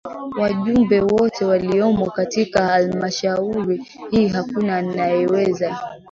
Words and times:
wajumbe 0.39 1.01
wote 1.01 1.45
waliomo 1.45 2.11
katika 2.11 2.65
halmashauri 2.67 3.83
hii 4.11 4.27
hakuna 4.27 4.77
anayeweza 4.77 5.79